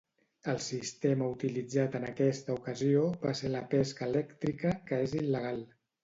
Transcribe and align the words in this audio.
El 0.51 0.55
sistema 0.67 1.25
utilitzat 1.33 1.97
en 1.99 2.07
aquesta 2.07 2.55
ocasió 2.59 3.03
va 3.25 3.33
ser 3.39 3.51
la 3.57 3.61
pesca 3.73 4.07
elèctrica, 4.13 4.71
que 4.89 4.99
és 5.09 5.13
il·legal. 5.21 5.61